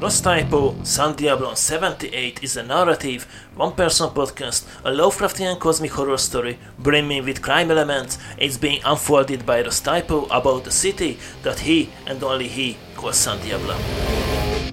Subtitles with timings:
[0.00, 6.56] Ross Typo San Diabla 78 is a narrative, one-person podcast, a Lovecraftian cosmic horror story
[6.78, 8.16] brimming with crime elements.
[8.38, 13.16] It's being unfolded by Ross Typo about a city that he and only he calls
[13.16, 14.72] San Diabla.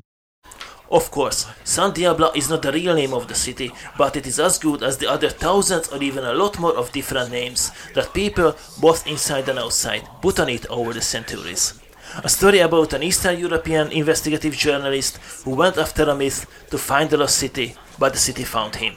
[0.92, 4.40] Of course, San Diabla is not the real name of the city, but it is
[4.40, 8.14] as good as the other thousands or even a lot more of different names that
[8.14, 11.82] people, both inside and outside, put on it over the centuries.
[12.24, 17.10] A story about an Eastern European investigative journalist who went after a myth to find
[17.10, 18.96] the lost city, but the city found him.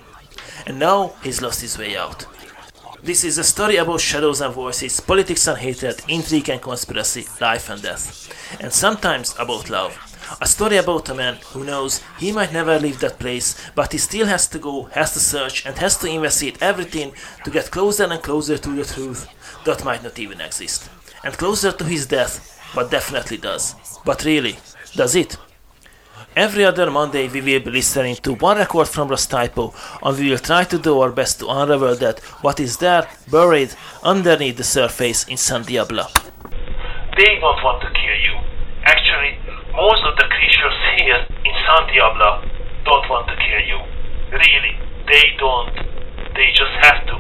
[0.67, 2.27] And now he's lost his way out.
[3.03, 7.69] This is a story about shadows and voices, politics and hatred, intrigue and conspiracy, life
[7.71, 9.97] and death, and sometimes about love.
[10.41, 13.99] A story about a man who knows he might never leave that place, but he
[13.99, 17.13] still has to go, has to search, and has to investigate everything
[17.45, 19.27] to get closer and closer to the truth
[19.65, 20.89] that might not even exist.
[21.25, 23.75] And closer to his death, but definitely does.
[24.05, 24.59] But really,
[24.95, 25.37] does it?
[26.37, 30.31] Every other Monday we will be listening to one record from Ross Typo and we
[30.31, 34.65] will try to do our best to unravel that what is there buried underneath the
[34.65, 36.07] surface in San Diabla.
[37.17, 38.37] They don't want to kill you.
[38.85, 39.33] Actually,
[39.75, 42.31] most of the creatures here in San Diabla
[42.85, 43.79] don't want to kill you.
[44.31, 44.75] Really,
[45.11, 45.75] they don't.
[46.37, 47.17] They just have to.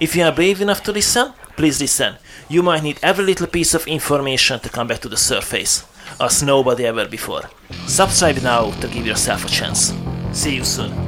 [0.00, 2.14] If you are brave enough to listen, please listen.
[2.48, 5.84] You might need every little piece of information to come back to the surface,
[6.20, 7.50] as nobody ever before.
[7.86, 9.92] Subscribe now to give yourself a chance.
[10.32, 11.07] See you soon.